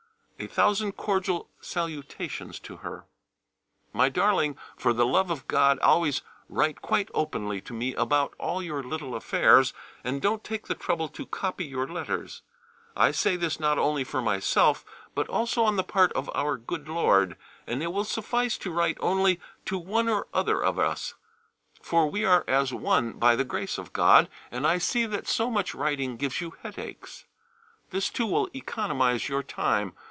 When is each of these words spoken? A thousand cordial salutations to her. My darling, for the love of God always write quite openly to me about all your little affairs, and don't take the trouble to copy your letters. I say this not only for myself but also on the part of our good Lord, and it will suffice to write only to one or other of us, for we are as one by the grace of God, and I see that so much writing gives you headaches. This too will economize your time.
A 0.43 0.47
thousand 0.47 0.93
cordial 0.93 1.51
salutations 1.59 2.57
to 2.61 2.77
her. 2.77 3.05
My 3.93 4.09
darling, 4.09 4.57
for 4.75 4.91
the 4.91 5.05
love 5.05 5.29
of 5.29 5.47
God 5.47 5.77
always 5.81 6.23
write 6.49 6.81
quite 6.81 7.11
openly 7.13 7.61
to 7.61 7.73
me 7.75 7.93
about 7.93 8.33
all 8.39 8.63
your 8.63 8.81
little 8.81 9.13
affairs, 9.13 9.71
and 10.03 10.19
don't 10.19 10.43
take 10.43 10.65
the 10.65 10.73
trouble 10.73 11.09
to 11.09 11.27
copy 11.27 11.65
your 11.65 11.85
letters. 11.87 12.41
I 12.97 13.11
say 13.11 13.35
this 13.35 13.59
not 13.59 13.77
only 13.77 14.03
for 14.03 14.19
myself 14.19 14.83
but 15.13 15.29
also 15.29 15.63
on 15.63 15.75
the 15.75 15.83
part 15.83 16.11
of 16.13 16.27
our 16.33 16.57
good 16.57 16.89
Lord, 16.89 17.37
and 17.67 17.83
it 17.83 17.93
will 17.93 18.03
suffice 18.03 18.57
to 18.57 18.71
write 18.71 18.97
only 18.99 19.39
to 19.65 19.77
one 19.77 20.09
or 20.09 20.27
other 20.33 20.59
of 20.63 20.79
us, 20.79 21.13
for 21.83 22.09
we 22.09 22.25
are 22.25 22.43
as 22.47 22.73
one 22.73 23.11
by 23.13 23.35
the 23.35 23.45
grace 23.45 23.77
of 23.77 23.93
God, 23.93 24.27
and 24.49 24.65
I 24.65 24.79
see 24.79 25.05
that 25.05 25.27
so 25.27 25.51
much 25.51 25.75
writing 25.75 26.17
gives 26.17 26.41
you 26.41 26.55
headaches. 26.63 27.25
This 27.91 28.09
too 28.09 28.25
will 28.25 28.49
economize 28.55 29.29
your 29.29 29.43
time. 29.43 29.93